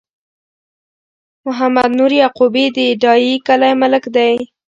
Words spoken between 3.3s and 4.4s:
کلی ملک دی